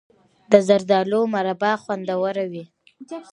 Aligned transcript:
د 0.51 0.53
زردالو 0.67 1.19
مربا 1.33 1.71
خوندوره 1.83 2.45
وي. 2.51 2.65